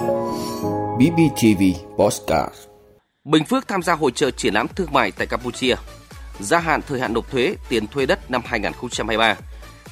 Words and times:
BBTV 0.00 1.62
Postcard 1.98 2.54
Bình 3.24 3.44
Phước 3.44 3.68
tham 3.68 3.82
gia 3.82 3.94
hội 3.94 4.10
trợ 4.10 4.30
triển 4.30 4.54
lãm 4.54 4.68
thương 4.68 4.92
mại 4.92 5.12
tại 5.12 5.26
Campuchia. 5.26 5.74
Gia 6.40 6.58
hạn 6.58 6.80
thời 6.88 7.00
hạn 7.00 7.12
nộp 7.12 7.30
thuế 7.30 7.54
tiền 7.68 7.86
thuê 7.86 8.06
đất 8.06 8.30
năm 8.30 8.42
2023. 8.44 9.36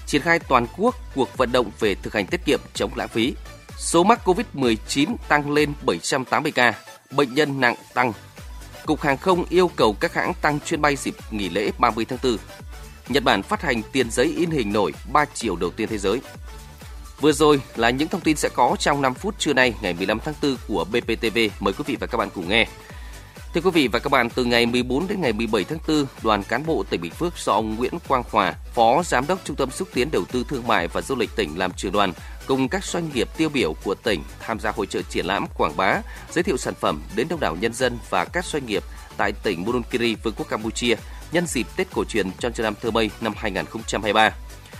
Triển 0.07 0.23
khai 0.23 0.39
toàn 0.39 0.67
quốc 0.77 0.95
cuộc 1.15 1.37
vận 1.37 1.53
động 1.53 1.71
về 1.81 1.95
thực 1.95 2.15
hành 2.15 2.27
tiết 2.27 2.45
kiệm 2.45 2.61
chống 2.75 2.91
lãng 2.97 3.09
phí. 3.09 3.35
Số 3.79 4.05
mắc 4.05 4.21
COVID-19 4.25 5.17
tăng 5.29 5.51
lên 5.51 5.72
780 5.87 6.53
ca, 6.53 6.75
bệnh 7.11 7.35
nhân 7.35 7.61
nặng 7.61 7.75
tăng. 7.95 8.13
Cục 8.87 9.01
Hàng 9.01 9.19
không 9.19 9.45
yêu 9.51 9.71
cầu 9.77 9.97
các 10.01 10.15
hãng 10.15 10.33
tăng 10.43 10.59
chuyến 10.61 10.81
bay 10.81 10.97
dịp 10.97 11.15
nghỉ 11.31 11.49
lễ 11.49 11.71
30 11.79 12.04
tháng 12.04 12.19
4. 12.22 12.37
Nhật 13.09 13.25
Bản 13.25 13.43
phát 13.43 13.63
hành 13.63 13.83
tiền 13.93 14.11
giấy 14.11 14.35
in 14.37 14.51
hình 14.51 14.72
nổi 14.72 14.93
3 15.13 15.25
triệu 15.25 15.56
đầu 15.56 15.71
tiên 15.71 15.88
thế 15.88 15.99
giới. 15.99 16.20
Vừa 17.20 17.32
rồi 17.32 17.60
là 17.77 17.91
những 17.91 18.09
thông 18.09 18.20
tin 18.20 18.37
sẽ 18.37 18.48
có 18.55 18.77
trong 18.78 19.02
5 19.02 19.14
phút 19.14 19.34
trưa 19.38 19.52
nay 19.52 19.74
ngày 19.82 19.95
15 19.95 20.18
tháng 20.24 20.34
4 20.42 20.56
của 20.68 20.84
BPTV. 20.84 21.38
Mời 21.60 21.72
quý 21.72 21.84
vị 21.86 21.96
và 22.00 22.06
các 22.06 22.18
bạn 22.18 22.28
cùng 22.34 22.48
nghe. 22.48 22.66
Thưa 23.54 23.60
quý 23.60 23.70
vị 23.70 23.88
và 23.88 23.98
các 23.98 24.12
bạn, 24.12 24.30
từ 24.30 24.45
ngày 24.45 24.66
14 24.66 25.09
đến 25.09 25.20
ngày 25.20 25.32
17 25.32 25.64
tháng 25.64 25.78
4, 25.88 26.06
đoàn 26.23 26.42
cán 26.42 26.66
bộ 26.66 26.84
tỉnh 26.90 27.00
Bình 27.00 27.12
Phước 27.12 27.38
do 27.38 27.52
ông 27.52 27.76
Nguyễn 27.76 27.92
Quang 28.09 28.23
Hòa, 28.30 28.54
Phó 28.74 29.02
Giám 29.02 29.26
đốc 29.26 29.38
Trung 29.45 29.56
tâm 29.56 29.70
xúc 29.70 29.88
tiến 29.95 30.09
đầu 30.10 30.24
tư 30.32 30.45
thương 30.48 30.66
mại 30.66 30.88
và 30.88 31.00
du 31.00 31.16
lịch 31.16 31.30
tỉnh 31.36 31.59
làm 31.59 31.73
trưởng 31.73 31.92
đoàn, 31.92 32.12
cùng 32.46 32.68
các 32.68 32.84
doanh 32.84 33.10
nghiệp 33.14 33.28
tiêu 33.37 33.48
biểu 33.48 33.74
của 33.84 33.95
tỉnh 33.95 34.23
tham 34.40 34.60
gia 34.60 34.70
hội 34.70 34.87
trợ 34.87 35.02
triển 35.02 35.26
lãm 35.26 35.46
quảng 35.56 35.76
bá, 35.76 36.00
giới 36.30 36.42
thiệu 36.42 36.56
sản 36.56 36.74
phẩm 36.80 37.02
đến 37.16 37.28
đông 37.28 37.40
đảo 37.40 37.56
nhân 37.60 37.74
dân 37.74 37.98
và 38.10 38.24
các 38.24 38.45
doanh 38.45 38.66
nghiệp 38.66 38.82
tại 39.16 39.32
tỉnh 39.42 39.64
Burunkiri, 39.64 40.14
Vương 40.14 40.34
quốc 40.37 40.48
Campuchia 40.48 40.95
nhân 41.32 41.46
dịp 41.46 41.66
Tết 41.76 41.88
cổ 41.95 42.04
truyền 42.04 42.30
Chon 42.38 42.52
Thơ 42.54 42.90
Mây 42.90 43.10
năm 43.20 43.32
2023. 43.37 44.30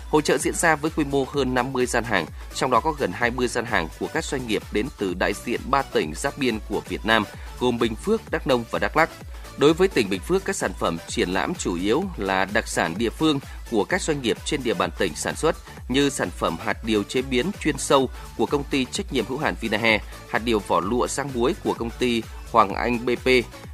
Hội 0.09 0.23
trợ 0.23 0.39
diễn 0.39 0.55
ra 0.55 0.77
với 0.77 0.91
quy 0.97 1.05
mô 1.05 1.25
hơn 1.25 1.55
50 1.55 1.87
gian 1.87 2.05
hàng, 2.05 2.27
trong 2.55 2.71
đó 2.71 2.80
có 2.80 2.93
gần 2.93 3.12
20 3.12 3.49
gian 3.49 3.65
hàng 3.65 3.89
của 4.01 4.07
các 4.15 4.25
doanh 4.25 4.47
nghiệp 4.47 4.62
đến 4.73 4.87
từ 4.99 5.15
đại 5.15 5.33
diện 5.45 5.61
3 5.71 5.83
tỉnh 5.83 6.15
giáp 6.15 6.39
biên 6.39 6.59
của 6.69 6.83
Việt 6.89 7.07
Nam, 7.07 7.25
gồm 7.61 7.79
Bình 7.79 7.95
Phước, 7.95 8.30
Đắk 8.30 8.47
Nông 8.47 8.65
và 8.71 8.79
Đắk 8.79 8.97
Lắk. 8.97 9.10
Đối 9.59 9.74
với 9.74 9.88
tỉnh 9.88 10.10
Bình 10.10 10.21
Phước, 10.21 10.45
các 10.45 10.57
sản 10.57 10.73
phẩm 10.79 10.99
triển 11.09 11.30
lãm 11.30 11.55
chủ 11.55 11.74
yếu 11.74 12.05
là 12.16 12.45
đặc 12.45 12.69
sản 12.69 12.95
địa 12.99 13.10
phương 13.10 13.41
của 13.71 13.85
các 13.85 14.02
doanh 14.02 14.23
nghiệp 14.23 14.37
trên 14.45 14.63
địa 14.63 14.74
bàn 14.74 14.91
tỉnh 14.99 15.15
sản 15.16 15.37
xuất 15.37 15.57
như 15.88 16.10
sản 16.10 16.30
phẩm 16.30 16.57
hạt 16.65 16.85
điều 16.85 17.02
chế 17.02 17.23
biến 17.23 17.51
chuyên 17.60 17.79
sâu 17.79 18.10
của 18.37 18.47
công 18.47 18.65
ty 18.65 18.85
trách 18.85 19.13
nhiệm 19.13 19.27
hữu 19.27 19.38
hạn 19.38 19.54
Vinahe, 19.60 20.01
hạt 20.30 20.43
điều 20.45 20.59
vỏ 20.59 20.80
lụa 20.80 21.07
sang 21.07 21.30
muối 21.35 21.54
của 21.65 21.75
công 21.75 21.91
ty 21.99 22.23
Hoàng 22.52 22.75
Anh 22.75 23.07
BP, 23.07 23.30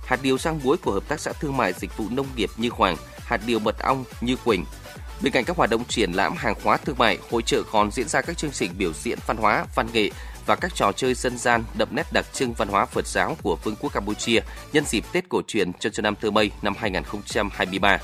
hạt 0.06 0.18
điều 0.22 0.38
sang 0.38 0.60
muối 0.64 0.76
của 0.76 0.92
Hợp 0.92 1.08
tác 1.08 1.20
xã 1.20 1.32
Thương 1.32 1.56
mại 1.56 1.72
Dịch 1.72 1.96
vụ 1.96 2.04
Nông 2.10 2.26
nghiệp 2.36 2.50
Như 2.56 2.68
Hoàng, 2.72 2.96
hạt 3.24 3.40
điều 3.46 3.58
mật 3.58 3.78
ong 3.78 4.04
Như 4.20 4.36
Quỳnh, 4.44 4.64
Bên 5.24 5.32
cạnh 5.32 5.44
các 5.44 5.56
hoạt 5.56 5.70
động 5.70 5.84
triển 5.88 6.12
lãm 6.12 6.36
hàng 6.36 6.54
hóa 6.64 6.76
thương 6.76 6.98
mại, 6.98 7.18
hội 7.30 7.42
trợ 7.42 7.62
còn 7.72 7.90
diễn 7.90 8.08
ra 8.08 8.20
các 8.20 8.38
chương 8.38 8.50
trình 8.50 8.70
biểu 8.78 8.92
diễn 8.92 9.18
văn 9.26 9.36
hóa, 9.36 9.64
văn 9.74 9.86
nghệ 9.92 10.10
và 10.46 10.56
các 10.56 10.74
trò 10.74 10.92
chơi 10.92 11.14
dân 11.14 11.38
gian 11.38 11.64
đậm 11.78 11.88
nét 11.92 12.06
đặc 12.12 12.26
trưng 12.32 12.52
văn 12.52 12.68
hóa 12.68 12.86
Phật 12.86 13.06
giáo 13.06 13.36
của 13.42 13.56
Vương 13.64 13.76
quốc 13.80 13.92
Campuchia 13.92 14.40
nhân 14.72 14.84
dịp 14.84 15.04
Tết 15.12 15.28
cổ 15.28 15.42
truyền 15.46 15.72
cho 15.72 15.90
cho 15.90 16.00
năm 16.00 16.14
Thơ 16.20 16.30
Mây 16.30 16.50
năm 16.62 16.74
2023. 16.78 17.98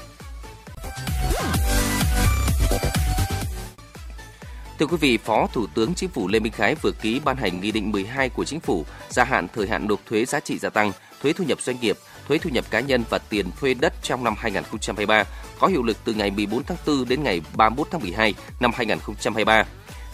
Thưa 4.79 4.87
quý 4.87 4.97
vị, 5.01 5.17
Phó 5.17 5.47
Thủ 5.53 5.67
tướng 5.75 5.95
Chính 5.95 6.11
phủ 6.11 6.29
Lê 6.29 6.41
Minh 6.41 6.53
Khái 6.53 6.75
vừa 6.75 6.93
ký 7.03 7.21
ban 7.25 7.37
hành 7.37 7.61
Nghị 7.61 7.71
định 7.71 7.93
12 7.93 8.29
của 8.29 8.45
Chính 8.45 8.61
phủ 8.61 8.85
gia 9.09 9.25
hạn 9.25 9.49
thời 9.55 9.69
hạn 9.69 9.89
nộp 9.89 10.01
thuế 10.07 10.25
giá 10.25 10.41
trị 10.41 10.59
gia 10.59 10.71
tăng, 10.71 10.93
thuế 11.23 11.33
thu 11.33 11.45
nhập 11.45 11.61
doanh 11.61 11.81
nghiệp, 11.81 11.97
thuế 12.29 12.39
thu 12.39 12.51
nhập 12.51 12.65
cá 12.71 12.81
nhân 12.81 13.05
và 13.11 13.19
tiền 13.19 13.47
thuê 13.61 13.75
đất 13.75 13.93
trong 14.03 14.25
năm 14.25 14.35
2023 14.39 15.25
có 15.59 15.67
hiệu 15.67 15.83
lực 15.83 15.97
từ 16.05 16.15
ngày 16.15 16.31
14 16.31 16.63
tháng 16.65 16.77
4 16.87 17.09
đến 17.09 17.23
ngày 17.23 17.43
31 17.57 17.89
tháng 17.91 18.01
12 18.01 18.35
năm 18.61 18.71
2023. 18.75 19.65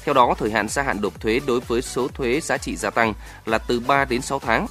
Theo 0.05 0.15
đó, 0.15 0.35
thời 0.39 0.51
hạn 0.51 0.69
gia 0.69 0.83
hạn 0.83 1.01
nộp 1.01 1.21
thuế 1.21 1.41
đối 1.47 1.61
với 1.61 1.83
số 1.83 2.09
thuế 2.09 2.41
giá 2.41 2.59
trị 2.59 2.77
gia 2.77 2.91
tăng 2.91 3.15
là 3.47 3.59
từ 3.59 3.81
3 3.81 4.05
đến 4.05 4.23
6 4.23 4.39
tháng. 4.39 4.67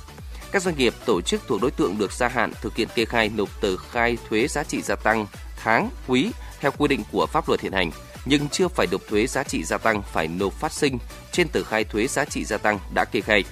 Các 0.51 0.61
doanh 0.61 0.77
nghiệp, 0.77 0.93
tổ 1.05 1.21
chức 1.21 1.41
thuộc 1.47 1.61
đối 1.61 1.71
tượng 1.71 1.97
được 1.97 2.11
gia 2.11 2.27
hạn 2.27 2.51
thực 2.61 2.75
hiện 2.75 2.87
kê 2.95 3.05
khai 3.05 3.31
nộp 3.35 3.61
tờ 3.61 3.77
khai 3.77 4.17
thuế 4.29 4.47
giá 4.47 4.63
trị 4.63 4.81
gia 4.81 4.95
tăng 4.95 5.25
tháng, 5.63 5.89
quý 6.07 6.31
theo 6.59 6.71
quy 6.77 6.87
định 6.87 7.03
của 7.11 7.25
pháp 7.25 7.49
luật 7.49 7.61
hiện 7.61 7.71
hành, 7.71 7.91
nhưng 8.25 8.49
chưa 8.49 8.67
phải 8.67 8.87
nộp 8.91 9.01
thuế 9.09 9.27
giá 9.27 9.43
trị 9.43 9.63
gia 9.63 9.77
tăng 9.77 10.03
phải 10.13 10.27
nộp 10.27 10.53
phát 10.53 10.71
sinh 10.71 10.97
trên 11.31 11.47
tờ 11.47 11.63
khai 11.63 11.83
thuế 11.83 12.07
giá 12.07 12.25
trị 12.25 12.45
gia 12.45 12.57
tăng 12.57 12.79
đã 12.93 13.05
kê 13.05 13.21
khai. 13.21 13.43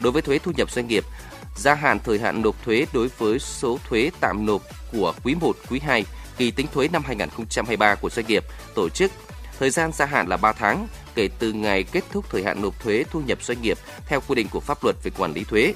Đối 0.00 0.12
với 0.12 0.22
thuế 0.22 0.38
thu 0.38 0.52
nhập 0.56 0.70
doanh 0.70 0.86
nghiệp, 0.86 1.04
gia 1.56 1.74
hạn 1.74 1.98
thời 2.04 2.18
hạn 2.18 2.42
nộp 2.42 2.64
thuế 2.64 2.86
đối 2.92 3.08
với 3.18 3.38
số 3.38 3.78
thuế 3.88 4.10
tạm 4.20 4.46
nộp 4.46 4.62
của 4.92 5.14
quý 5.24 5.34
1, 5.34 5.56
quý 5.70 5.80
2 5.80 6.04
kỳ 6.36 6.50
tính 6.50 6.66
thuế 6.74 6.88
năm 6.88 7.02
2023 7.04 7.94
của 7.94 8.10
doanh 8.10 8.26
nghiệp, 8.26 8.44
tổ 8.74 8.88
chức. 8.88 9.12
Thời 9.58 9.70
gian 9.70 9.92
gia 9.92 10.06
hạn 10.06 10.28
là 10.28 10.36
3 10.36 10.52
tháng 10.52 10.86
kể 11.14 11.28
từ 11.38 11.52
ngày 11.52 11.82
kết 11.82 12.04
thúc 12.12 12.24
thời 12.30 12.44
hạn 12.44 12.62
nộp 12.62 12.82
thuế 12.82 13.04
thu 13.10 13.20
nhập 13.20 13.42
doanh 13.42 13.62
nghiệp 13.62 13.78
theo 14.06 14.20
quy 14.28 14.34
định 14.34 14.48
của 14.50 14.60
pháp 14.60 14.84
luật 14.84 14.96
về 15.02 15.10
quản 15.18 15.32
lý 15.32 15.44
thuế. 15.44 15.74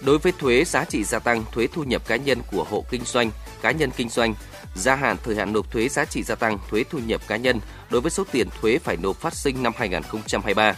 Đối 0.00 0.18
với 0.18 0.32
thuế 0.38 0.64
giá 0.64 0.84
trị 0.84 1.04
gia 1.04 1.18
tăng, 1.18 1.44
thuế 1.52 1.66
thu 1.72 1.82
nhập 1.82 2.02
cá 2.06 2.16
nhân 2.16 2.38
của 2.50 2.64
hộ 2.64 2.84
kinh 2.90 3.04
doanh, 3.04 3.30
cá 3.62 3.70
nhân 3.70 3.90
kinh 3.96 4.08
doanh, 4.08 4.34
gia 4.74 4.94
hạn 4.94 5.16
thời 5.24 5.36
hạn 5.36 5.52
nộp 5.52 5.70
thuế 5.70 5.88
giá 5.88 6.04
trị 6.04 6.22
gia 6.22 6.34
tăng, 6.34 6.58
thuế 6.70 6.84
thu 6.90 6.98
nhập 6.98 7.20
cá 7.28 7.36
nhân 7.36 7.60
đối 7.90 8.00
với 8.00 8.10
số 8.10 8.24
tiền 8.32 8.48
thuế 8.60 8.78
phải 8.78 8.96
nộp 8.96 9.16
phát 9.16 9.34
sinh 9.34 9.62
năm 9.62 9.72
2023 9.76 10.74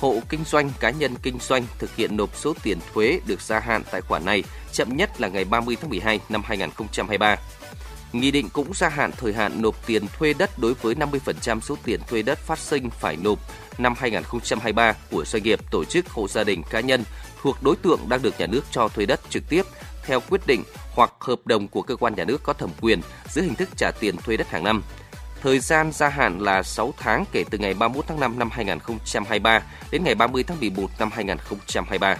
hộ 0.00 0.20
kinh 0.28 0.44
doanh 0.44 0.70
cá 0.80 0.90
nhân 0.90 1.14
kinh 1.22 1.38
doanh 1.40 1.64
thực 1.78 1.96
hiện 1.96 2.16
nộp 2.16 2.36
số 2.36 2.54
tiền 2.62 2.78
thuế 2.94 3.20
được 3.26 3.40
gia 3.40 3.60
hạn 3.60 3.82
tại 3.90 4.00
khoản 4.00 4.24
này 4.24 4.42
chậm 4.72 4.96
nhất 4.96 5.20
là 5.20 5.28
ngày 5.28 5.44
30 5.44 5.76
tháng 5.80 5.90
12 5.90 6.20
năm 6.28 6.42
2023. 6.44 7.36
Nghị 8.12 8.30
định 8.30 8.48
cũng 8.52 8.74
gia 8.74 8.88
hạn 8.88 9.10
thời 9.16 9.32
hạn 9.32 9.62
nộp 9.62 9.86
tiền 9.86 10.06
thuê 10.18 10.32
đất 10.32 10.58
đối 10.58 10.74
với 10.74 10.94
50% 10.94 11.60
số 11.60 11.76
tiền 11.84 12.00
thuê 12.08 12.22
đất 12.22 12.38
phát 12.38 12.58
sinh 12.58 12.90
phải 12.90 13.16
nộp 13.16 13.38
năm 13.78 13.94
2023 13.98 14.92
của 15.10 15.24
doanh 15.24 15.42
nghiệp, 15.42 15.70
tổ 15.70 15.84
chức, 15.84 16.08
hộ 16.08 16.28
gia 16.28 16.44
đình, 16.44 16.62
cá 16.70 16.80
nhân 16.80 17.04
thuộc 17.42 17.62
đối 17.62 17.76
tượng 17.76 18.00
đang 18.08 18.22
được 18.22 18.40
nhà 18.40 18.46
nước 18.46 18.64
cho 18.70 18.88
thuê 18.88 19.06
đất 19.06 19.20
trực 19.28 19.42
tiếp 19.48 19.62
theo 20.02 20.20
quyết 20.20 20.46
định 20.46 20.62
hoặc 20.94 21.12
hợp 21.20 21.40
đồng 21.44 21.68
của 21.68 21.82
cơ 21.82 21.96
quan 21.96 22.14
nhà 22.14 22.24
nước 22.24 22.40
có 22.42 22.52
thẩm 22.52 22.70
quyền 22.80 23.00
dưới 23.28 23.44
hình 23.44 23.54
thức 23.54 23.68
trả 23.76 23.90
tiền 24.00 24.16
thuê 24.16 24.36
đất 24.36 24.48
hàng 24.48 24.64
năm. 24.64 24.82
Thời 25.42 25.58
gian 25.58 25.92
gia 25.92 26.08
hạn 26.08 26.40
là 26.40 26.62
6 26.62 26.94
tháng 26.98 27.24
kể 27.32 27.44
từ 27.50 27.58
ngày 27.58 27.74
31 27.74 28.04
tháng 28.08 28.20
5 28.20 28.38
năm 28.38 28.48
2023 28.52 29.62
đến 29.90 30.04
ngày 30.04 30.14
30 30.14 30.42
tháng 30.42 30.60
11 30.60 30.90
năm 30.98 31.10
2023. 31.12 32.16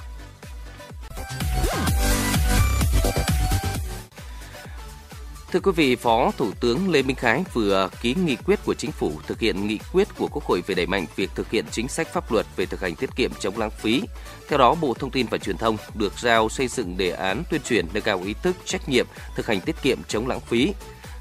Thưa 5.53 5.61
quý 5.61 5.73
vị, 5.77 5.97
Phó 5.97 6.31
Thủ 6.37 6.53
tướng 6.61 6.91
Lê 6.91 7.03
Minh 7.03 7.17
Khái 7.17 7.45
vừa 7.53 7.89
ký 8.01 8.15
nghị 8.15 8.37
quyết 8.37 8.59
của 8.65 8.75
Chính 8.75 8.93
phủ 8.93 9.13
thực 9.27 9.41
hiện 9.41 9.67
nghị 9.67 9.79
quyết 9.93 10.09
của 10.19 10.29
Quốc 10.33 10.45
hội 10.45 10.63
về 10.67 10.75
đẩy 10.75 10.87
mạnh 10.87 11.07
việc 11.17 11.31
thực 11.35 11.51
hiện 11.51 11.65
chính 11.71 11.89
sách 11.89 12.09
pháp 12.13 12.33
luật 12.33 12.47
về 12.57 12.67
thực 12.67 12.81
hành 12.81 12.95
tiết 12.95 13.11
kiệm 13.17 13.31
chống 13.41 13.59
lãng 13.59 13.71
phí. 13.71 14.03
Theo 14.49 14.59
đó, 14.59 14.75
Bộ 14.75 14.95
Thông 14.95 15.11
tin 15.11 15.27
và 15.31 15.39
Truyền 15.39 15.57
thông 15.57 15.77
được 15.95 16.13
giao 16.19 16.49
xây 16.49 16.69
dựng 16.69 16.97
đề 16.97 17.11
án 17.11 17.43
tuyên 17.51 17.61
truyền 17.63 17.87
nâng 17.93 18.03
cao 18.03 18.21
ý 18.25 18.35
thức 18.43 18.57
trách 18.65 18.89
nhiệm 18.89 19.07
thực 19.37 19.47
hành 19.47 19.61
tiết 19.61 19.77
kiệm 19.83 19.99
chống 20.09 20.29
lãng 20.29 20.41
phí. 20.41 20.73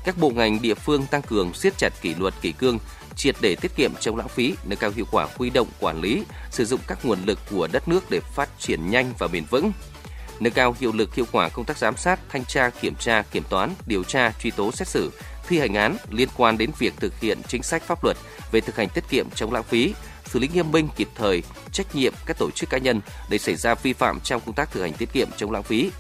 Các 0.10 0.18
bộ 0.18 0.30
ngành 0.30 0.62
địa 0.62 0.74
phương 0.74 1.06
tăng 1.06 1.22
cường 1.22 1.54
siết 1.54 1.78
chặt 1.78 1.94
kỷ 2.02 2.16
luật 2.16 2.34
kỷ 2.42 2.52
cương, 2.52 2.80
triệt 3.16 3.36
để 3.42 3.56
tiết 3.56 3.76
kiệm 3.76 3.92
chống 4.00 4.18
lãng 4.18 4.28
phí, 4.28 4.56
nâng 4.64 4.80
cao 4.80 4.92
hiệu 4.96 5.06
quả 5.12 5.28
huy 5.38 5.50
động 5.50 5.68
quản 5.80 6.02
lý, 6.02 6.24
sử 6.52 6.66
dụng 6.66 6.80
các 6.88 7.06
nguồn 7.06 7.20
lực 7.26 7.40
của 7.52 7.68
đất 7.72 7.88
nước 7.88 8.04
để 8.10 8.20
phát 8.20 8.50
triển 8.60 8.90
nhanh 8.90 9.14
và 9.20 9.28
bền 9.28 9.44
vững 9.50 9.72
nâng 10.40 10.54
cao 10.54 10.76
hiệu 10.80 10.92
lực 10.92 11.16
hiệu 11.16 11.26
quả 11.32 11.50
công 11.50 11.66
tác 11.66 11.78
giám 11.78 11.98
sát, 11.98 12.20
thanh 12.30 12.46
tra, 12.46 12.70
kiểm 12.70 12.96
tra, 12.96 13.22
kiểm 13.22 13.44
toán, 13.50 13.74
điều 13.86 14.04
tra, 14.04 14.32
truy 14.40 14.52
tố 14.52 14.72
xét 14.72 14.88
xử, 14.88 15.12
thi 15.48 15.60
hành 15.60 15.74
án 15.74 15.98
liên 16.10 16.30
quan 16.38 16.58
đến 16.58 16.72
việc 16.80 16.94
thực 16.98 17.20
hiện 17.20 17.42
chính 17.48 17.64
sách 17.64 17.84
pháp 17.84 18.04
luật 18.04 18.18
về 18.52 18.62
thực 18.62 18.76
hành 18.76 18.90
tiết 18.90 19.04
kiệm 19.10 19.30
chống 19.36 19.54
lãng 19.54 19.64
phí, 19.64 19.94
xử 20.26 20.40
lý 20.40 20.50
nghiêm 20.54 20.72
minh 20.72 20.90
kịp 20.96 21.10
thời 21.16 21.44
trách 21.72 21.96
nhiệm 21.96 22.14
các 22.26 22.38
tổ 22.38 22.52
chức 22.52 22.70
cá 22.70 22.78
nhân 22.78 23.02
để 23.30 23.38
xảy 23.38 23.56
ra 23.56 23.76
vi 23.76 23.94
phạm 23.94 24.20
trong 24.20 24.42
công 24.46 24.56
tác 24.56 24.72
thực 24.72 24.82
hành 24.82 24.94
tiết 24.94 25.14
kiệm 25.14 25.28
chống 25.38 25.52
lãng 25.52 25.64
phí. 25.64 25.92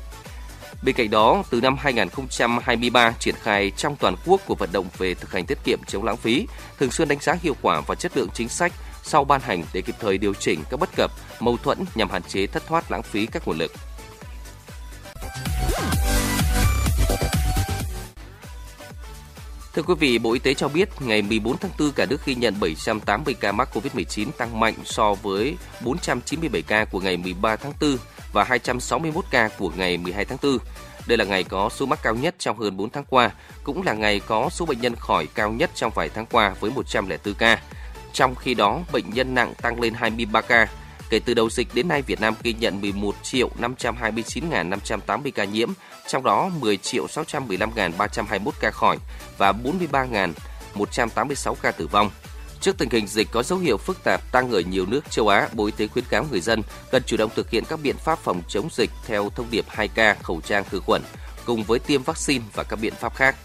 Bên 0.83 0.95
cạnh 0.95 1.09
đó, 1.09 1.43
từ 1.49 1.61
năm 1.61 1.77
2023 1.79 3.13
triển 3.19 3.35
khai 3.41 3.71
trong 3.77 3.95
toàn 3.95 4.15
quốc 4.25 4.41
của 4.45 4.55
vận 4.55 4.69
động 4.71 4.85
về 4.97 5.13
thực 5.13 5.31
hành 5.31 5.45
tiết 5.45 5.57
kiệm 5.63 5.79
chống 5.87 6.03
lãng 6.03 6.17
phí, 6.17 6.47
thường 6.79 6.91
xuyên 6.91 7.07
đánh 7.07 7.19
giá 7.21 7.35
hiệu 7.41 7.55
quả 7.61 7.81
và 7.87 7.95
chất 7.95 8.17
lượng 8.17 8.29
chính 8.33 8.49
sách 8.49 8.73
sau 9.03 9.23
ban 9.23 9.41
hành 9.41 9.63
để 9.73 9.81
kịp 9.81 9.95
thời 9.99 10.17
điều 10.17 10.33
chỉnh 10.33 10.59
các 10.69 10.79
bất 10.79 10.89
cập, 10.95 11.11
mâu 11.39 11.57
thuẫn 11.57 11.77
nhằm 11.95 12.09
hạn 12.09 12.23
chế 12.23 12.47
thất 12.47 12.67
thoát 12.67 12.91
lãng 12.91 13.03
phí 13.03 13.25
các 13.25 13.47
nguồn 13.47 13.57
lực. 13.57 13.71
Thưa 19.73 19.83
quý 19.83 19.93
vị, 19.99 20.17
Bộ 20.17 20.33
Y 20.33 20.39
tế 20.39 20.53
cho 20.53 20.67
biết 20.67 20.89
ngày 21.01 21.21
14 21.21 21.57
tháng 21.57 21.71
4 21.79 21.91
cả 21.91 22.05
nước 22.05 22.25
ghi 22.25 22.35
nhận 22.35 22.59
780 22.59 23.33
ca 23.39 23.51
mắc 23.51 23.69
COVID-19 23.73 24.31
tăng 24.37 24.59
mạnh 24.59 24.73
so 24.85 25.13
với 25.13 25.57
497 25.81 26.61
ca 26.61 26.85
của 26.85 26.99
ngày 26.99 27.17
13 27.17 27.55
tháng 27.55 27.73
4 27.81 27.97
và 28.33 28.43
261 28.43 29.25
ca 29.31 29.49
của 29.57 29.71
ngày 29.77 29.97
12 29.97 30.25
tháng 30.25 30.37
4. 30.43 30.57
Đây 31.07 31.17
là 31.17 31.25
ngày 31.25 31.43
có 31.43 31.69
số 31.69 31.85
mắc 31.85 31.99
cao 32.03 32.15
nhất 32.15 32.35
trong 32.39 32.59
hơn 32.59 32.77
4 32.77 32.89
tháng 32.89 33.05
qua, 33.09 33.31
cũng 33.63 33.83
là 33.83 33.93
ngày 33.93 34.19
có 34.19 34.49
số 34.51 34.65
bệnh 34.65 34.81
nhân 34.81 34.95
khỏi 34.95 35.27
cao 35.35 35.51
nhất 35.51 35.69
trong 35.75 35.91
vài 35.95 36.09
tháng 36.09 36.25
qua 36.25 36.55
với 36.59 36.71
104 36.71 37.33
ca. 37.33 37.61
Trong 38.13 38.35
khi 38.35 38.53
đó, 38.53 38.79
bệnh 38.91 39.09
nhân 39.09 39.35
nặng 39.35 39.53
tăng 39.61 39.81
lên 39.81 39.93
23 39.93 40.41
ca, 40.41 40.67
Kể 41.09 41.19
từ 41.19 41.33
đầu 41.33 41.49
dịch 41.49 41.67
đến 41.73 41.87
nay, 41.87 42.01
Việt 42.01 42.21
Nam 42.21 42.33
ghi 42.43 42.53
nhận 42.53 42.81
11 42.81 43.15
triệu 43.23 43.49
529.580 43.59 45.31
ca 45.35 45.43
nhiễm, 45.43 45.69
trong 46.07 46.23
đó 46.23 46.49
10 46.59 46.77
triệu 46.77 47.05
615.321 47.05 48.51
ca 48.59 48.71
khỏi 48.71 48.97
và 49.37 49.51
43.186 49.51 51.55
ca 51.61 51.71
tử 51.71 51.87
vong. 51.87 52.09
Trước 52.61 52.77
tình 52.77 52.89
hình 52.89 53.07
dịch 53.07 53.27
có 53.31 53.43
dấu 53.43 53.59
hiệu 53.59 53.77
phức 53.77 54.03
tạp 54.03 54.31
tăng 54.31 54.51
ở 54.51 54.59
nhiều 54.59 54.85
nước 54.85 55.11
châu 55.11 55.27
Á, 55.27 55.49
Bộ 55.53 55.65
Y 55.65 55.71
tế 55.71 55.87
khuyến 55.87 56.05
cáo 56.09 56.25
người 56.31 56.41
dân 56.41 56.61
cần 56.91 57.03
chủ 57.05 57.17
động 57.17 57.31
thực 57.35 57.49
hiện 57.49 57.63
các 57.69 57.79
biện 57.83 57.95
pháp 57.97 58.19
phòng 58.19 58.41
chống 58.47 58.69
dịch 58.71 58.89
theo 59.05 59.29
thông 59.35 59.47
điệp 59.51 59.65
2K 59.75 60.15
khẩu 60.23 60.41
trang 60.41 60.63
khử 60.63 60.79
khuẩn 60.79 61.01
cùng 61.45 61.63
với 61.63 61.79
tiêm 61.79 62.03
vaccine 62.03 62.45
và 62.53 62.63
các 62.63 62.79
biện 62.81 62.93
pháp 62.99 63.15
khác. 63.15 63.35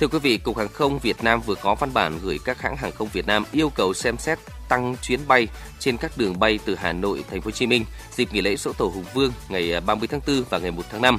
Thưa 0.00 0.08
quý 0.08 0.18
vị, 0.18 0.38
Cục 0.38 0.56
Hàng 0.56 0.68
không 0.68 0.98
Việt 0.98 1.24
Nam 1.24 1.40
vừa 1.46 1.54
có 1.54 1.74
văn 1.74 1.90
bản 1.94 2.18
gửi 2.22 2.38
các 2.44 2.60
hãng 2.60 2.76
hàng 2.76 2.92
không 2.92 3.08
Việt 3.12 3.26
Nam 3.26 3.44
yêu 3.52 3.70
cầu 3.74 3.94
xem 3.94 4.18
xét 4.18 4.38
tăng 4.68 4.96
chuyến 5.02 5.20
bay 5.28 5.48
trên 5.78 5.96
các 5.96 6.12
đường 6.16 6.38
bay 6.38 6.58
từ 6.64 6.74
Hà 6.74 6.92
Nội, 6.92 7.24
Thành 7.30 7.40
phố 7.40 7.44
Hồ 7.44 7.50
Chí 7.50 7.66
Minh 7.66 7.84
dịp 8.16 8.32
nghỉ 8.32 8.40
lễ 8.40 8.56
Dỗ 8.56 8.72
Tổ 8.72 8.86
Hùng 8.86 9.04
Vương 9.14 9.32
ngày 9.48 9.72
à, 9.72 9.80
30 9.80 10.08
tháng 10.08 10.20
4 10.26 10.44
và 10.50 10.58
ngày 10.58 10.70
1 10.70 10.82
tháng 10.90 11.02
5. 11.02 11.18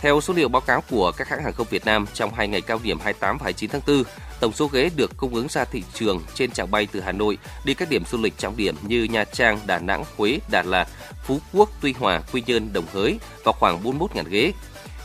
Theo 0.00 0.20
số 0.20 0.34
liệu 0.34 0.48
báo 0.48 0.60
cáo 0.60 0.82
của 0.90 1.12
các 1.12 1.28
hãng 1.28 1.42
hàng 1.42 1.52
không 1.52 1.66
Việt 1.70 1.84
Nam, 1.84 2.06
trong 2.14 2.34
hai 2.34 2.48
ngày 2.48 2.60
cao 2.60 2.80
điểm 2.82 2.98
28 3.00 3.38
và 3.38 3.44
29 3.44 3.70
tháng 3.70 3.80
4, 3.86 4.02
tổng 4.40 4.52
số 4.52 4.66
ghế 4.66 4.90
được 4.96 5.16
cung 5.16 5.34
ứng 5.34 5.46
ra 5.50 5.64
thị 5.64 5.82
trường 5.94 6.22
trên 6.34 6.50
chặng 6.50 6.70
bay 6.70 6.88
từ 6.92 7.00
Hà 7.00 7.12
Nội 7.12 7.38
đi 7.64 7.74
các 7.74 7.90
điểm 7.90 8.04
du 8.04 8.18
lịch 8.18 8.38
trọng 8.38 8.56
điểm 8.56 8.76
như 8.82 9.04
Nha 9.04 9.24
Trang, 9.24 9.60
Đà 9.66 9.78
Nẵng, 9.78 10.04
Huế, 10.16 10.38
Đà 10.50 10.62
Lạt, 10.62 10.88
Phú 11.24 11.38
Quốc, 11.52 11.70
Tuy 11.80 11.92
Hòa, 11.92 12.22
Quy 12.32 12.42
Nhơn, 12.46 12.72
Đồng 12.72 12.84
Hới 12.92 13.18
vào 13.44 13.52
khoảng 13.52 13.82
41.000 13.82 14.24
ghế. 14.28 14.52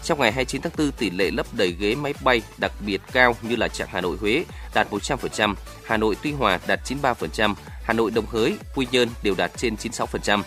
Trong 0.03 0.19
ngày 0.19 0.31
29 0.31 0.61
tháng 0.61 0.73
4, 0.77 0.91
tỷ 0.91 1.09
lệ 1.09 1.31
lấp 1.31 1.45
đầy 1.53 1.75
ghế 1.79 1.95
máy 1.95 2.13
bay 2.23 2.41
đặc 2.57 2.71
biệt 2.85 3.01
cao 3.11 3.35
như 3.41 3.55
là 3.55 3.67
chặng 3.67 3.87
Hà 3.91 4.01
Nội 4.01 4.17
Huế 4.21 4.45
đạt 4.73 4.91
100%, 4.91 5.55
Hà 5.85 5.97
Nội 5.97 6.15
Tuy 6.23 6.31
Hòa 6.31 6.59
đạt 6.67 6.79
93%, 6.91 7.53
Hà 7.83 7.93
Nội 7.93 8.11
Đồng 8.11 8.25
Hới, 8.25 8.57
Quy 8.75 8.87
Nhơn 8.91 9.09
đều 9.23 9.35
đạt 9.37 9.51
trên 9.57 9.75
96%. 9.75 10.41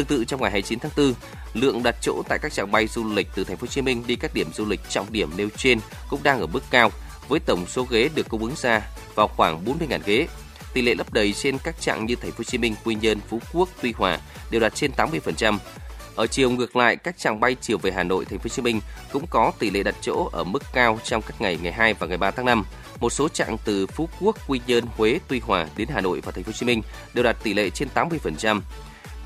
Tương 0.00 0.18
tự 0.18 0.24
trong 0.24 0.40
ngày 0.40 0.50
29 0.50 0.78
tháng 0.78 0.90
4, 0.96 1.14
lượng 1.54 1.82
đặt 1.82 1.96
chỗ 2.02 2.22
tại 2.28 2.38
các 2.42 2.52
trạng 2.52 2.70
bay 2.70 2.86
du 2.86 3.12
lịch 3.12 3.28
từ 3.34 3.44
thành 3.44 3.56
phố 3.56 3.60
Hồ 3.60 3.66
Chí 3.66 3.82
Minh 3.82 4.02
đi 4.06 4.16
các 4.16 4.34
điểm 4.34 4.52
du 4.52 4.64
lịch 4.66 4.80
trọng 4.88 5.12
điểm 5.12 5.30
nêu 5.36 5.48
trên 5.56 5.80
cũng 6.10 6.22
đang 6.22 6.40
ở 6.40 6.46
mức 6.46 6.62
cao 6.70 6.90
với 7.28 7.40
tổng 7.40 7.66
số 7.66 7.86
ghế 7.90 8.08
được 8.14 8.28
cung 8.28 8.42
ứng 8.42 8.54
ra 8.56 8.82
vào 9.14 9.28
khoảng 9.28 9.64
40.000 9.64 10.00
ghế. 10.06 10.28
Tỷ 10.74 10.82
lệ 10.82 10.94
lấp 10.94 11.12
đầy 11.12 11.32
trên 11.32 11.58
các 11.58 11.80
trạng 11.80 12.06
như 12.06 12.14
thành 12.16 12.30
phố 12.30 12.38
Hồ 12.38 12.44
Chí 12.44 12.58
Minh, 12.58 12.74
Quy 12.84 12.94
Nhơn, 12.94 13.20
Phú 13.28 13.40
Quốc, 13.52 13.68
Tuy 13.82 13.92
Hòa 13.92 14.18
đều 14.50 14.60
đạt 14.60 14.74
trên 14.74 14.90
80%. 14.96 15.58
Ở 16.16 16.26
chiều 16.26 16.50
ngược 16.50 16.76
lại, 16.76 16.96
các 16.96 17.18
chặng 17.18 17.40
bay 17.40 17.56
chiều 17.60 17.78
về 17.78 17.90
Hà 17.90 18.02
Nội, 18.02 18.24
Thành 18.24 18.38
phố 18.38 18.42
Hồ 18.44 18.48
Chí 18.48 18.62
Minh 18.62 18.80
cũng 19.12 19.26
có 19.30 19.52
tỷ 19.58 19.70
lệ 19.70 19.82
đặt 19.82 19.94
chỗ 20.00 20.28
ở 20.32 20.44
mức 20.44 20.62
cao 20.72 20.98
trong 21.04 21.22
các 21.22 21.40
ngày 21.40 21.58
ngày 21.62 21.72
2 21.72 21.94
và 21.94 22.06
ngày 22.06 22.18
3 22.18 22.30
tháng 22.30 22.46
5. 22.46 22.64
Một 23.00 23.10
số 23.10 23.28
chặng 23.28 23.56
từ 23.64 23.86
Phú 23.86 24.08
Quốc, 24.20 24.36
Quy 24.48 24.60
Nhơn, 24.66 24.84
Huế, 24.96 25.18
Tuy 25.28 25.40
Hòa 25.40 25.66
đến 25.76 25.88
Hà 25.92 26.00
Nội 26.00 26.20
và 26.24 26.32
Thành 26.32 26.44
phố 26.44 26.48
Hồ 26.48 26.52
Chí 26.52 26.66
Minh 26.66 26.82
đều 27.14 27.24
đạt 27.24 27.36
tỷ 27.42 27.54
lệ 27.54 27.70
trên 27.70 27.88
80%. 27.94 28.60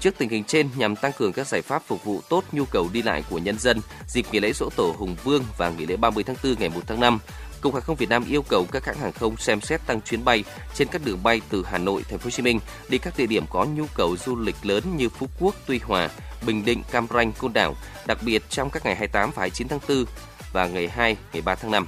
Trước 0.04 0.18
tình 0.18 0.28
hình 0.28 0.44
trên, 0.44 0.68
nhằm 0.76 0.96
tăng 0.96 1.12
cường 1.12 1.32
các 1.32 1.46
giải 1.46 1.62
pháp 1.62 1.82
phục 1.86 2.04
vụ 2.04 2.20
tốt 2.28 2.44
nhu 2.52 2.64
cầu 2.64 2.88
đi 2.92 3.02
lại 3.02 3.24
của 3.30 3.38
nhân 3.38 3.58
dân 3.58 3.80
dịp 4.08 4.26
nghỉ 4.32 4.40
lễ 4.40 4.52
Dỗ 4.52 4.68
Tổ 4.76 4.94
Hùng 4.98 5.16
Vương 5.24 5.44
và 5.58 5.70
nghỉ 5.70 5.86
lễ 5.86 5.96
30 5.96 6.24
tháng 6.24 6.36
4 6.44 6.54
ngày 6.58 6.68
1 6.68 6.80
tháng 6.86 7.00
5, 7.00 7.18
Cục 7.60 7.74
Hàng 7.74 7.82
không 7.82 7.96
Việt 7.96 8.08
Nam 8.08 8.24
yêu 8.28 8.42
cầu 8.48 8.66
các 8.72 8.84
hãng 8.84 8.98
hàng 8.98 9.12
không 9.12 9.36
xem 9.36 9.60
xét 9.60 9.86
tăng 9.86 10.00
chuyến 10.00 10.24
bay 10.24 10.44
trên 10.74 10.88
các 10.88 11.02
đường 11.04 11.22
bay 11.22 11.40
từ 11.50 11.64
Hà 11.66 11.78
Nội, 11.78 12.04
Thành 12.08 12.18
phố 12.18 12.24
Hồ 12.24 12.30
Chí 12.30 12.42
Minh 12.42 12.60
đi 12.88 12.98
các 12.98 13.14
địa 13.16 13.26
điểm 13.26 13.44
có 13.50 13.64
nhu 13.64 13.84
cầu 13.94 14.16
du 14.16 14.36
lịch 14.36 14.56
lớn 14.62 14.82
như 14.96 15.08
Phú 15.08 15.28
Quốc, 15.40 15.54
Tuy 15.66 15.78
Hòa, 15.78 16.10
Bình 16.46 16.64
Định, 16.64 16.82
Cam 16.90 17.06
Ranh, 17.14 17.32
Côn 17.32 17.52
Đảo, 17.52 17.74
đặc 18.06 18.18
biệt 18.22 18.42
trong 18.48 18.70
các 18.70 18.84
ngày 18.84 18.94
28 18.94 19.30
và 19.30 19.40
29 19.40 19.68
tháng 19.68 19.80
4 19.88 20.04
và 20.52 20.66
ngày 20.66 20.88
2, 20.88 21.16
ngày 21.32 21.42
3 21.42 21.54
tháng 21.54 21.70
5. 21.70 21.86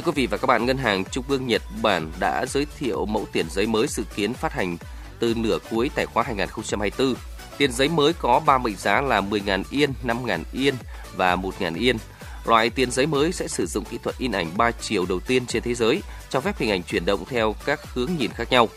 Thưa 0.00 0.12
quý 0.12 0.22
vị 0.22 0.26
và 0.26 0.36
các 0.36 0.46
bạn, 0.46 0.66
Ngân 0.66 0.78
hàng 0.78 1.04
Trung 1.04 1.24
ương 1.28 1.46
Nhật 1.46 1.62
Bản 1.82 2.12
đã 2.20 2.46
giới 2.46 2.66
thiệu 2.78 3.06
mẫu 3.06 3.26
tiền 3.32 3.46
giấy 3.50 3.66
mới 3.66 3.86
dự 3.86 4.02
kiến 4.14 4.34
phát 4.34 4.52
hành 4.52 4.76
từ 5.18 5.34
nửa 5.34 5.58
cuối 5.70 5.90
tài 5.94 6.06
khoá 6.06 6.22
2024. 6.22 7.14
Tiền 7.58 7.72
giấy 7.72 7.88
mới 7.88 8.12
có 8.12 8.40
3 8.46 8.58
mệnh 8.58 8.76
giá 8.76 9.00
là 9.00 9.20
10.000 9.20 9.62
yên, 9.70 9.92
5.000 10.04 10.42
yên 10.52 10.74
và 11.16 11.36
1.000 11.36 11.76
yên. 11.76 11.96
Loại 12.44 12.70
tiền 12.70 12.90
giấy 12.90 13.06
mới 13.06 13.32
sẽ 13.32 13.48
sử 13.48 13.66
dụng 13.66 13.84
kỹ 13.84 13.98
thuật 14.02 14.18
in 14.18 14.32
ảnh 14.32 14.50
3 14.56 14.70
chiều 14.70 15.06
đầu 15.08 15.20
tiên 15.20 15.46
trên 15.46 15.62
thế 15.62 15.74
giới, 15.74 16.02
cho 16.30 16.40
phép 16.40 16.58
hình 16.58 16.70
ảnh 16.70 16.82
chuyển 16.82 17.04
động 17.04 17.24
theo 17.24 17.54
các 17.64 17.94
hướng 17.94 18.10
nhìn 18.18 18.30
khác 18.30 18.50
nhau. 18.50 18.68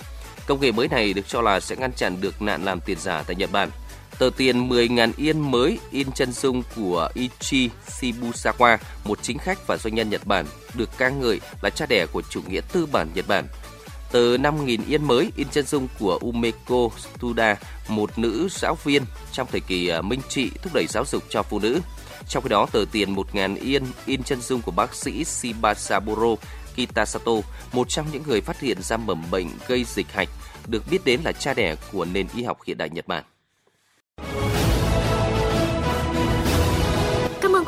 Công 0.48 0.62
nghệ 0.62 0.72
mới 0.72 0.88
này 0.88 1.14
được 1.14 1.28
cho 1.28 1.42
là 1.42 1.60
sẽ 1.60 1.76
ngăn 1.76 1.94
chặn 1.94 2.22
được 2.22 2.42
nạn 2.42 2.66
làm 2.66 2.82
tiền 2.82 2.98
giả 3.00 3.24
tại 3.28 3.36
Nhật 3.36 3.52
Bản. 3.52 3.70
Tờ 4.20 4.30
tiền 4.38 4.70
10.000 4.70 5.12
yên 5.18 5.52
mới 5.52 5.80
in 5.92 6.12
chân 6.12 6.32
dung 6.32 6.64
của 6.76 7.10
Ichi 7.14 7.70
Shibusawa, 7.88 8.78
một 9.06 9.20
chính 9.22 9.38
khách 9.38 9.68
và 9.68 9.78
doanh 9.78 9.96
nhân 9.96 10.10
Nhật 10.10 10.28
Bản, 10.28 10.46
được 10.74 10.90
ca 10.98 11.10
ngợi 11.10 11.40
là 11.62 11.70
cha 11.70 11.86
đẻ 11.86 12.06
của 12.12 12.22
chủ 12.30 12.42
nghĩa 12.48 12.62
tư 12.74 12.86
bản 12.86 13.08
Nhật 13.16 13.28
Bản. 13.28 13.48
Tờ 14.12 14.38
5.000 14.38 14.80
yên 14.88 15.04
mới 15.04 15.32
in 15.36 15.48
chân 15.52 15.66
dung 15.66 15.88
của 16.00 16.20
Umeko 16.22 16.90
Tsuda, 17.20 17.56
một 17.88 18.20
nữ 18.20 18.48
giáo 18.52 18.78
viên 18.84 19.04
trong 19.32 19.48
thời 19.52 19.62
kỳ 19.62 19.88
à, 19.88 20.02
Minh 20.02 20.22
Trị 20.30 20.52
thúc 20.62 20.74
đẩy 20.74 20.86
giáo 20.90 21.06
dục 21.06 21.24
cho 21.30 21.44
phụ 21.44 21.60
nữ. 21.60 21.82
Trong 22.28 22.44
khi 22.44 22.50
đó, 22.50 22.68
tờ 22.72 22.86
tiền 22.92 23.16
1.000 23.16 23.56
yên 23.62 23.84
in 24.06 24.24
chân 24.24 24.42
dung 24.42 24.62
của 24.62 24.72
bác 24.72 24.96
sĩ 24.96 25.24
Shibasaburo 25.24 26.36
Kitasato, 26.76 27.32
một 27.74 27.90
trong 27.90 28.08
những 28.12 28.24
người 28.28 28.42
phát 28.42 28.60
hiện 28.60 28.82
ra 28.82 28.98
mầm 28.98 29.24
bệnh 29.32 29.48
gây 29.68 29.84
dịch 29.84 30.12
hạch, 30.12 30.30
được 30.68 30.84
biết 30.92 31.06
đến 31.06 31.20
là 31.24 31.32
cha 31.32 31.54
đẻ 31.54 31.76
của 31.92 32.06
nền 32.06 32.28
y 32.36 32.44
học 32.44 32.60
hiện 32.66 32.78
đại 32.78 32.90
Nhật 32.90 33.08
Bản. 33.08 33.24